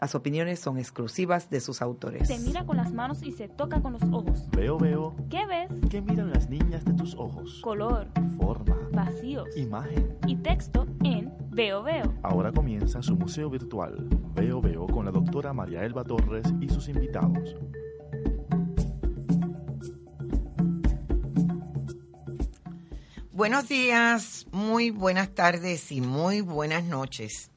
Las 0.00 0.14
opiniones 0.14 0.60
son 0.60 0.78
exclusivas 0.78 1.50
de 1.50 1.60
sus 1.60 1.82
autores. 1.82 2.28
Se 2.28 2.38
mira 2.38 2.64
con 2.64 2.76
las 2.76 2.92
manos 2.92 3.20
y 3.24 3.32
se 3.32 3.48
toca 3.48 3.82
con 3.82 3.94
los 3.94 4.02
ojos. 4.04 4.48
Veo, 4.52 4.78
veo. 4.78 5.16
¿Qué 5.28 5.44
ves? 5.46 5.70
¿Qué 5.90 6.00
miran 6.00 6.30
las 6.30 6.48
niñas 6.48 6.84
de 6.84 6.92
tus 6.92 7.16
ojos? 7.16 7.60
Color, 7.62 8.06
Forma. 8.36 8.76
vacíos 8.92 9.48
Imagen. 9.56 10.16
y 10.26 10.36
texto 10.36 10.86
en 11.02 11.32
Veo 11.50 11.82
Veo. 11.82 12.14
Ahora 12.22 12.52
comienza 12.52 13.02
su 13.02 13.16
museo 13.16 13.50
virtual. 13.50 14.08
Veo, 14.36 14.60
veo 14.60 14.86
con 14.86 15.04
la 15.04 15.10
doctora 15.10 15.52
María 15.52 15.84
Elba 15.84 16.04
Torres 16.04 16.46
y 16.60 16.68
sus 16.68 16.88
invitados. 16.88 17.56
Buenos 23.32 23.68
días, 23.68 24.46
muy 24.52 24.90
buenas 24.90 25.34
tardes 25.34 25.90
y 25.92 26.00
muy 26.00 26.40
buenas 26.40 26.84
noches. 26.84 27.50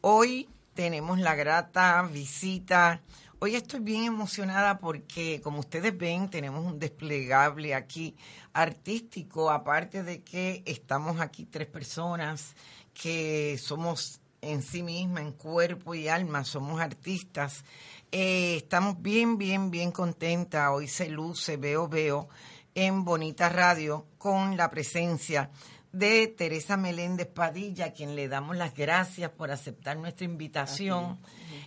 Hoy 0.00 0.48
tenemos 0.76 1.18
la 1.18 1.34
grata 1.34 2.02
visita. 2.02 3.00
Hoy 3.38 3.56
estoy 3.56 3.80
bien 3.80 4.04
emocionada 4.04 4.78
porque, 4.78 5.40
como 5.42 5.60
ustedes 5.60 5.96
ven, 5.96 6.28
tenemos 6.28 6.64
un 6.64 6.78
desplegable 6.78 7.74
aquí 7.74 8.14
artístico, 8.52 9.50
aparte 9.50 10.02
de 10.02 10.22
que 10.22 10.62
estamos 10.66 11.18
aquí 11.20 11.46
tres 11.46 11.66
personas 11.66 12.54
que 12.92 13.58
somos 13.58 14.20
en 14.42 14.62
sí 14.62 14.82
misma, 14.82 15.22
en 15.22 15.32
cuerpo 15.32 15.94
y 15.94 16.08
alma, 16.08 16.44
somos 16.44 16.78
artistas. 16.80 17.64
Eh, 18.12 18.56
estamos 18.56 19.00
bien, 19.00 19.38
bien, 19.38 19.70
bien 19.70 19.92
contentas. 19.92 20.70
Hoy 20.70 20.88
se 20.88 21.08
luce, 21.08 21.56
veo, 21.56 21.88
veo 21.88 22.28
en 22.74 23.02
Bonita 23.02 23.48
Radio 23.48 24.06
con 24.18 24.58
la 24.58 24.70
presencia 24.70 25.50
de 25.92 26.26
Teresa 26.28 26.76
Meléndez 26.76 27.28
Padilla, 27.28 27.86
a 27.86 27.92
quien 27.92 28.16
le 28.16 28.28
damos 28.28 28.56
las 28.56 28.74
gracias 28.74 29.30
por 29.30 29.50
aceptar 29.50 29.96
nuestra 29.96 30.24
invitación. 30.24 31.18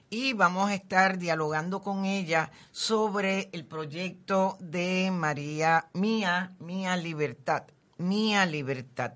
Y 0.10 0.34
vamos 0.34 0.70
a 0.70 0.76
estar 0.76 1.18
dialogando 1.18 1.82
con 1.82 2.06
ella 2.06 2.52
sobre 2.72 3.50
el 3.52 3.66
proyecto 3.66 4.58
de 4.60 5.12
María 5.12 5.90
Mía, 5.94 6.56
Mía 6.60 6.96
Libertad, 6.98 7.64
Mía 7.98 8.46
Libertad. 8.46 9.14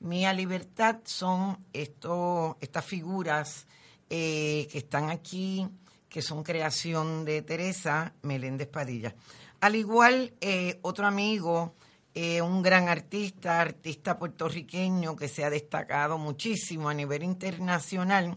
Mía 0.00 0.32
Libertad 0.32 0.98
son 1.04 1.64
esto, 1.72 2.58
estas 2.60 2.84
figuras 2.84 3.66
eh, 4.10 4.68
que 4.70 4.78
están 4.78 5.10
aquí, 5.10 5.68
que 6.08 6.22
son 6.22 6.42
creación 6.42 7.24
de 7.24 7.42
Teresa 7.42 8.12
Meléndez 8.22 8.68
Padilla. 8.68 9.14
Al 9.60 9.76
igual, 9.76 10.34
eh, 10.40 10.80
otro 10.82 11.06
amigo, 11.06 11.76
eh, 12.14 12.42
un 12.42 12.62
gran 12.62 12.88
artista, 12.88 13.60
artista 13.60 14.18
puertorriqueño 14.18 15.16
que 15.16 15.28
se 15.28 15.44
ha 15.44 15.50
destacado 15.50 16.18
muchísimo 16.18 16.88
a 16.88 16.94
nivel 16.94 17.22
internacional. 17.22 18.36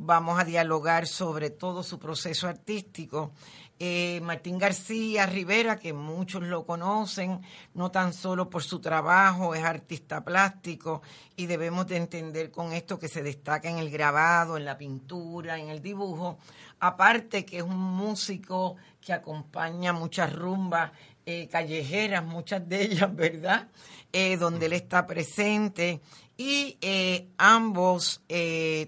Vamos 0.00 0.38
a 0.38 0.44
dialogar 0.44 1.08
sobre 1.08 1.50
todo 1.50 1.82
su 1.82 1.98
proceso 1.98 2.46
artístico. 2.46 3.32
Eh, 3.80 4.20
Martín 4.22 4.56
García 4.56 5.26
Rivera, 5.26 5.76
que 5.76 5.92
muchos 5.92 6.44
lo 6.44 6.64
conocen, 6.64 7.40
no 7.74 7.90
tan 7.90 8.12
solo 8.12 8.48
por 8.48 8.62
su 8.62 8.78
trabajo, 8.78 9.56
es 9.56 9.64
artista 9.64 10.24
plástico 10.24 11.02
y 11.34 11.46
debemos 11.46 11.88
de 11.88 11.96
entender 11.96 12.52
con 12.52 12.72
esto 12.72 12.96
que 13.00 13.08
se 13.08 13.24
destaca 13.24 13.68
en 13.68 13.78
el 13.78 13.90
grabado, 13.90 14.56
en 14.56 14.64
la 14.64 14.78
pintura, 14.78 15.58
en 15.58 15.68
el 15.68 15.82
dibujo, 15.82 16.38
aparte 16.78 17.44
que 17.44 17.56
es 17.56 17.64
un 17.64 17.78
músico 17.78 18.76
que 19.00 19.12
acompaña 19.12 19.92
muchas 19.92 20.32
rumbas 20.32 20.92
eh, 21.26 21.48
callejeras, 21.48 22.24
muchas 22.24 22.68
de 22.68 22.82
ellas, 22.84 23.12
¿verdad? 23.16 23.66
Eh, 24.12 24.36
donde 24.36 24.66
él 24.66 24.74
está 24.74 25.08
presente 25.08 26.00
y 26.36 26.78
eh, 26.80 27.28
ambos 27.36 28.22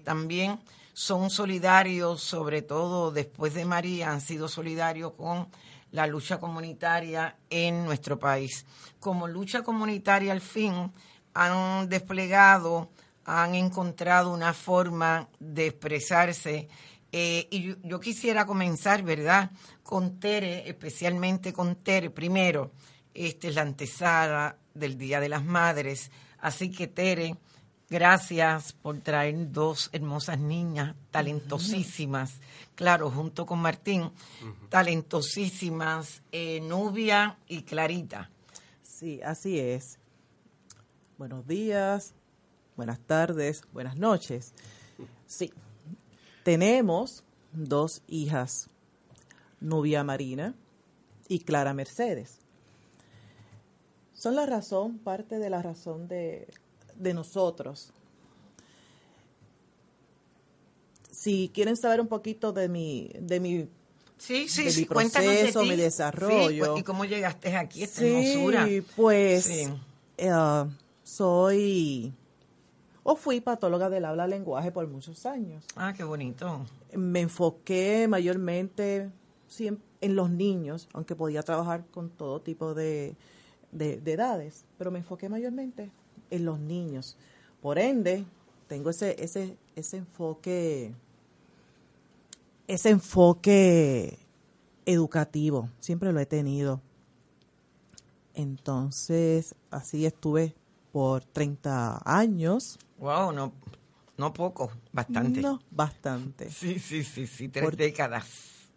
también 0.05 0.57
son 0.93 1.29
solidarios, 1.29 2.21
sobre 2.21 2.61
todo 2.61 3.11
después 3.11 3.53
de 3.53 3.65
María, 3.65 4.11
han 4.11 4.21
sido 4.21 4.47
solidarios 4.47 5.13
con 5.13 5.47
la 5.91 6.07
lucha 6.07 6.39
comunitaria 6.39 7.37
en 7.49 7.83
nuestro 7.85 8.17
país. 8.19 8.65
Como 8.99 9.27
lucha 9.27 9.63
comunitaria 9.63 10.31
al 10.31 10.41
fin 10.41 10.91
han 11.33 11.89
desplegado, 11.89 12.89
han 13.25 13.55
encontrado 13.55 14.33
una 14.33 14.53
forma 14.53 15.27
de 15.39 15.67
expresarse 15.67 16.67
eh, 17.11 17.47
y 17.51 17.63
yo, 17.63 17.75
yo 17.83 17.99
quisiera 17.99 18.45
comenzar, 18.45 19.03
¿verdad?, 19.03 19.51
con 19.83 20.19
Tere, 20.19 20.69
especialmente 20.69 21.51
con 21.51 21.75
Tere. 21.75 22.09
Primero, 22.09 22.71
esta 23.13 23.47
es 23.49 23.55
la 23.55 23.63
antesada 23.63 24.57
del 24.73 24.97
Día 24.97 25.19
de 25.19 25.29
las 25.29 25.43
Madres. 25.43 26.11
Así 26.39 26.71
que, 26.71 26.87
Tere, 26.87 27.35
gracias 27.91 28.71
por 28.71 28.97
traer 29.01 29.51
dos 29.51 29.89
hermosas 29.91 30.39
niñas, 30.39 30.95
talentosísimas, 31.11 32.39
claro, 32.73 33.11
junto 33.11 33.45
con 33.45 33.59
Martín, 33.59 34.09
talentosísimas, 34.69 36.23
eh, 36.31 36.61
Nubia 36.61 37.37
y 37.49 37.63
Clarita. 37.63 38.29
Sí, 38.81 39.21
así 39.21 39.59
es. 39.59 39.99
Buenos 41.17 41.45
días, 41.45 42.13
buenas 42.77 42.99
tardes, 42.99 43.63
buenas 43.73 43.97
noches. 43.97 44.53
Sí, 45.27 45.51
tenemos 46.43 47.25
dos 47.51 48.03
hijas, 48.07 48.69
Nubia 49.59 50.05
Marina 50.05 50.55
y 51.27 51.39
Clara 51.39 51.73
Mercedes. 51.73 52.39
Son 54.13 54.35
la 54.35 54.45
razón, 54.45 54.97
parte 54.99 55.39
de 55.39 55.49
la 55.49 55.61
razón 55.61 56.07
de, 56.07 56.47
de 57.01 57.13
nosotros. 57.13 57.91
Si 61.11 61.51
quieren 61.53 61.75
saber 61.75 62.01
un 62.01 62.07
poquito 62.07 62.51
de 62.53 62.69
mi, 62.69 63.09
de 63.19 63.39
mi 63.39 63.67
Sí, 64.17 64.47
sí, 64.47 64.65
de 64.65 64.71
sí, 64.71 64.79
mi 64.81 64.83
de 64.83 64.89
proceso, 64.89 65.61
ti. 65.61 65.69
mi 65.69 65.75
desarrollo. 65.75 66.75
Sí, 66.75 66.81
¿Y 66.81 66.83
cómo 66.83 67.05
llegaste 67.05 67.55
aquí, 67.55 67.83
esta 67.83 68.01
Sí, 68.01 68.07
hermosura? 68.07 68.67
pues 68.95 69.43
Sí. 69.45 69.67
eh, 70.17 70.31
soy 71.03 72.13
o 73.03 73.15
fui 73.15 73.41
patóloga 73.41 73.89
del 73.89 74.05
habla 74.05 74.27
lenguaje 74.27 74.71
por 74.71 74.87
muchos 74.87 75.25
años. 75.25 75.65
Ah, 75.75 75.91
qué 75.95 76.03
bonito. 76.03 76.65
Me 76.93 77.21
enfoqué 77.21 78.07
mayormente 78.07 79.09
siem- 79.49 79.79
en 80.01 80.15
los 80.15 80.29
niños, 80.29 80.87
aunque 80.93 81.15
podía 81.15 81.41
trabajar 81.43 81.83
con 81.91 82.09
todo 82.11 82.41
tipo 82.41 82.73
de, 82.75 83.15
de- 83.71 83.97
de 84.01 84.13
edades, 84.13 84.65
pero 84.77 84.91
me 84.91 84.99
enfoqué 84.99 85.29
mayormente 85.29 85.91
en 86.31 86.45
los 86.45 86.59
niños. 86.59 87.15
Por 87.61 87.77
ende, 87.77 88.25
tengo 88.67 88.89
ese, 88.89 89.15
ese, 89.23 89.55
ese 89.75 89.97
enfoque, 89.97 90.93
ese 92.67 92.89
enfoque 92.89 94.17
educativo, 94.85 95.69
siempre 95.79 96.11
lo 96.11 96.19
he 96.19 96.25
tenido. 96.25 96.81
Entonces, 98.33 99.55
así 99.69 100.05
estuve 100.05 100.55
por 100.91 101.23
30 101.23 102.01
años. 102.05 102.79
Wow, 102.97 103.31
no, 103.33 103.53
no 104.17 104.33
poco, 104.33 104.71
bastante. 104.93 105.41
No, 105.41 105.61
bastante. 105.69 106.49
Sí, 106.49 106.79
sí, 106.79 107.03
sí, 107.03 107.27
sí, 107.27 107.49
tres 107.49 107.65
Por- 107.65 107.75
décadas. 107.75 108.27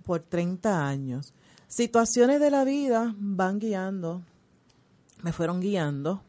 Por 0.04 0.20
30 0.20 0.86
años. 0.86 1.32
Situaciones 1.68 2.40
de 2.40 2.50
la 2.50 2.64
vida 2.64 3.14
van 3.18 3.58
guiando, 3.58 4.22
me 5.22 5.32
fueron 5.32 5.60
guiando. 5.60 6.22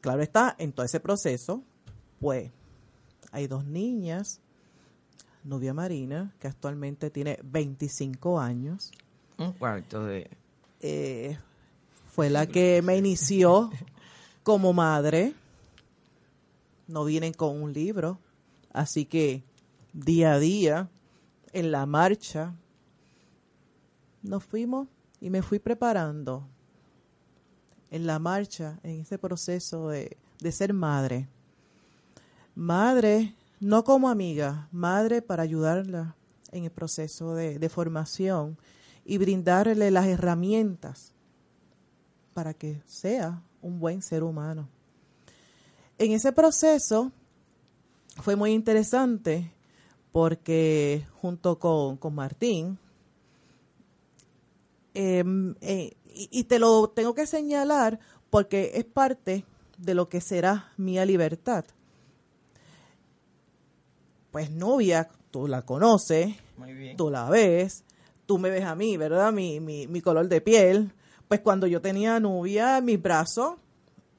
Claro 0.00 0.22
está, 0.22 0.54
en 0.58 0.72
todo 0.72 0.86
ese 0.86 1.00
proceso, 1.00 1.62
pues 2.20 2.50
hay 3.32 3.46
dos 3.46 3.64
niñas, 3.64 4.40
Nubia 5.44 5.74
Marina, 5.74 6.34
que 6.40 6.48
actualmente 6.48 7.10
tiene 7.10 7.38
25 7.42 8.40
años, 8.40 8.92
Un 9.38 9.52
cuarto 9.52 10.04
de... 10.04 10.30
eh, 10.80 11.38
fue 12.12 12.28
la 12.28 12.46
que 12.46 12.82
me 12.82 12.96
inició 12.96 13.70
como 14.42 14.72
madre. 14.72 15.34
No 16.88 17.04
vienen 17.04 17.32
con 17.32 17.62
un 17.62 17.72
libro, 17.72 18.18
así 18.72 19.04
que 19.04 19.44
día 19.92 20.32
a 20.32 20.38
día, 20.38 20.88
en 21.52 21.70
la 21.70 21.86
marcha, 21.86 22.54
nos 24.22 24.42
fuimos 24.44 24.88
y 25.20 25.30
me 25.30 25.40
fui 25.42 25.58
preparando 25.60 26.48
en 27.90 28.06
la 28.06 28.18
marcha, 28.18 28.78
en 28.82 29.00
ese 29.00 29.18
proceso 29.18 29.88
de, 29.88 30.16
de 30.40 30.52
ser 30.52 30.72
madre. 30.72 31.28
Madre, 32.54 33.34
no 33.58 33.84
como 33.84 34.08
amiga, 34.08 34.68
madre 34.72 35.22
para 35.22 35.42
ayudarla 35.42 36.14
en 36.52 36.64
el 36.64 36.70
proceso 36.70 37.34
de, 37.34 37.58
de 37.58 37.68
formación 37.68 38.56
y 39.04 39.18
brindarle 39.18 39.90
las 39.90 40.06
herramientas 40.06 41.12
para 42.34 42.54
que 42.54 42.80
sea 42.86 43.42
un 43.62 43.80
buen 43.80 44.02
ser 44.02 44.22
humano. 44.22 44.68
En 45.98 46.12
ese 46.12 46.32
proceso 46.32 47.12
fue 48.22 48.36
muy 48.36 48.52
interesante 48.52 49.52
porque 50.12 51.06
junto 51.20 51.58
con, 51.58 51.96
con 51.96 52.14
Martín, 52.14 52.78
em, 54.94 55.54
eh, 55.60 55.96
y, 56.06 56.28
y 56.30 56.44
te 56.44 56.58
lo 56.58 56.88
tengo 56.90 57.14
que 57.14 57.26
señalar 57.26 57.98
porque 58.30 58.72
es 58.74 58.84
parte 58.84 59.44
de 59.78 59.94
lo 59.94 60.08
que 60.08 60.20
será 60.20 60.72
mía 60.76 61.04
libertad. 61.04 61.64
Pues 64.30 64.50
novia, 64.50 65.08
tú 65.30 65.48
la 65.48 65.62
conoces, 65.62 66.34
Muy 66.56 66.72
bien. 66.74 66.96
tú 66.96 67.10
la 67.10 67.28
ves, 67.28 67.84
tú 68.26 68.38
me 68.38 68.50
ves 68.50 68.64
a 68.64 68.74
mí, 68.74 68.96
¿verdad? 68.96 69.32
Mi, 69.32 69.58
mi, 69.60 69.86
mi 69.88 70.00
color 70.00 70.28
de 70.28 70.40
piel. 70.40 70.92
Pues 71.26 71.40
cuando 71.40 71.66
yo 71.66 71.80
tenía 71.80 72.20
novia 72.20 72.78
en 72.78 72.84
mis 72.84 73.00
brazos, 73.00 73.54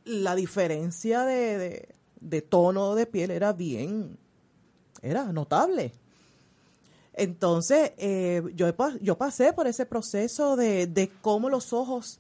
la 0.04 0.36
diferencia 0.36 1.24
de, 1.24 1.58
de, 1.58 1.90
de 2.20 2.42
tono 2.42 2.96
de 2.96 3.06
piel 3.06 3.32
era 3.32 3.54
bien, 3.54 4.18
era 5.02 5.32
notable. 5.32 5.94
Entonces, 7.14 7.92
eh, 7.98 8.42
yo, 8.56 8.74
yo 9.02 9.18
pasé 9.18 9.54
por 9.54 9.68
ese 9.68 9.86
proceso 9.86 10.56
de, 10.56 10.88
de 10.88 11.12
cómo 11.22 11.50
los 11.50 11.74
ojos 11.74 12.20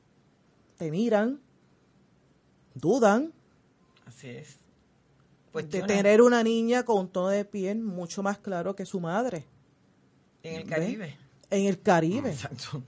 te 0.77 0.91
miran, 0.91 1.39
dudan, 2.73 3.31
Así 4.05 4.29
es. 4.29 4.57
de 5.53 5.81
tener 5.83 6.21
una 6.21 6.43
niña 6.43 6.83
con 6.83 6.99
un 6.99 7.07
tono 7.07 7.29
de 7.29 7.45
piel 7.45 7.79
mucho 7.79 8.21
más 8.23 8.37
claro 8.37 8.75
que 8.75 8.85
su 8.85 8.99
madre 8.99 9.45
en 10.43 10.55
el. 10.61 10.67
Caribe. 10.67 11.17
en 11.49 11.65
el 11.65 11.81
Caribe. 11.81 12.31
Exacto. 12.31 12.83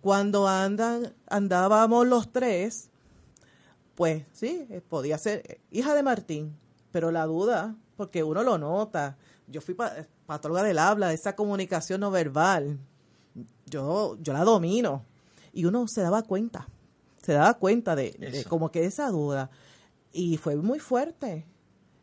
Cuando 0.00 0.48
andan, 0.48 1.14
andábamos 1.26 2.06
los 2.06 2.32
tres, 2.32 2.88
pues 3.94 4.24
sí, 4.32 4.66
eh, 4.70 4.80
podía 4.86 5.18
ser 5.18 5.42
eh, 5.46 5.60
hija 5.70 5.94
de 5.94 6.02
Martín, 6.02 6.56
pero 6.90 7.10
la 7.10 7.26
duda, 7.26 7.76
porque 8.00 8.22
uno 8.24 8.42
lo 8.42 8.56
nota. 8.56 9.18
Yo 9.46 9.60
fui 9.60 9.74
pa- 9.74 9.92
patóloga 10.24 10.62
del 10.62 10.78
habla, 10.78 11.08
de 11.08 11.14
esa 11.14 11.36
comunicación 11.36 12.00
no 12.00 12.10
verbal. 12.10 12.78
Yo, 13.66 14.16
yo 14.22 14.32
la 14.32 14.42
domino. 14.42 15.04
Y 15.52 15.66
uno 15.66 15.84
se 15.86 16.00
daba 16.00 16.22
cuenta, 16.22 16.66
se 17.22 17.34
daba 17.34 17.52
cuenta 17.58 17.94
de, 17.94 18.12
de 18.12 18.44
como 18.44 18.70
que 18.70 18.86
esa 18.86 19.10
duda. 19.10 19.50
Y 20.14 20.38
fue 20.38 20.56
muy 20.56 20.78
fuerte 20.78 21.44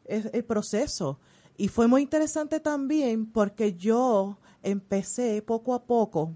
es- 0.06 0.30
el 0.34 0.44
proceso. 0.44 1.18
Y 1.58 1.68
fue 1.70 1.88
muy 1.88 2.04
interesante 2.04 2.60
también 2.60 3.26
porque 3.26 3.74
yo 3.74 4.38
empecé 4.62 5.42
poco 5.42 5.74
a 5.74 5.84
poco 5.84 6.36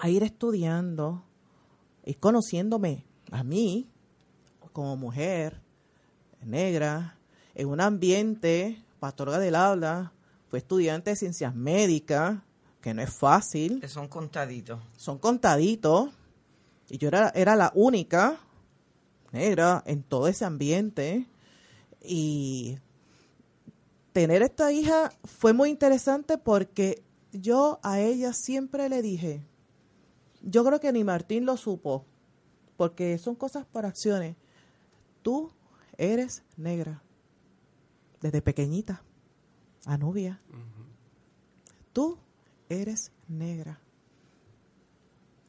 a 0.00 0.08
ir 0.08 0.24
estudiando, 0.24 1.22
ir 2.04 2.18
conociéndome 2.18 3.04
a 3.30 3.44
mí 3.44 3.88
como 4.72 4.96
mujer 4.96 5.60
negra 6.44 7.17
en 7.58 7.68
un 7.68 7.80
ambiente, 7.80 8.82
pastora 9.00 9.38
del 9.38 9.56
habla, 9.56 10.12
fui 10.48 10.60
estudiante 10.60 11.10
de 11.10 11.16
ciencias 11.16 11.54
médicas, 11.54 12.38
que 12.80 12.94
no 12.94 13.02
es 13.02 13.12
fácil, 13.12 13.80
Que 13.80 13.88
son 13.88 14.06
contaditos. 14.06 14.80
son 14.96 15.18
contaditos, 15.18 16.10
y 16.88 16.98
yo 16.98 17.08
era, 17.08 17.30
era 17.34 17.56
la 17.56 17.72
única 17.74 18.38
negra 19.32 19.82
en 19.86 20.04
todo 20.04 20.28
ese 20.28 20.44
ambiente, 20.44 21.26
y 22.00 22.78
tener 24.12 24.42
esta 24.42 24.70
hija 24.70 25.10
fue 25.24 25.52
muy 25.52 25.68
interesante 25.68 26.38
porque 26.38 27.02
yo 27.32 27.80
a 27.82 28.00
ella 28.00 28.32
siempre 28.32 28.88
le 28.88 29.02
dije, 29.02 29.42
yo 30.42 30.64
creo 30.64 30.78
que 30.78 30.92
ni 30.92 31.02
Martín 31.02 31.44
lo 31.44 31.56
supo, 31.56 32.06
porque 32.76 33.18
son 33.18 33.34
cosas 33.34 33.66
por 33.66 33.84
acciones. 33.84 34.36
Tú 35.22 35.50
eres 35.96 36.44
negra, 36.56 37.02
desde 38.20 38.42
pequeñita, 38.42 39.02
a 39.86 39.96
novia. 39.96 40.40
Tú 41.92 42.18
eres 42.68 43.12
negra. 43.28 43.80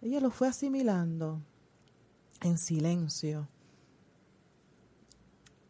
Ella 0.02 0.20
lo 0.20 0.32
fue 0.32 0.48
asimilando 0.48 1.42
en 2.42 2.58
silencio. 2.58 3.48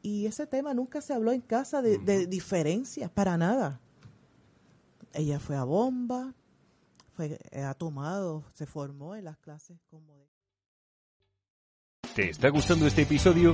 Y 0.02 0.28
ese 0.28 0.48
tema 0.48 0.74
nunca 0.74 1.02
se 1.02 1.14
habló 1.14 1.32
en 1.32 1.42
casa 1.42 1.82
de, 1.82 1.98
de 1.98 2.28
diferencias, 2.28 3.10
para 3.12 3.38
nada. 3.38 3.82
Ella 5.14 5.40
fue 5.40 5.58
a 5.58 5.64
bomba, 5.64 6.34
fue, 7.14 7.40
eh, 7.52 7.64
ha 7.64 7.74
tomado, 7.74 8.46
se 8.54 8.66
formó 8.66 9.16
en 9.16 9.26
las 9.26 9.38
clases 9.38 9.78
como 9.90 10.16
de... 10.16 10.30
¿Te 12.16 12.30
está 12.30 12.50
gustando 12.50 12.88
este 12.88 13.02
episodio? 13.02 13.54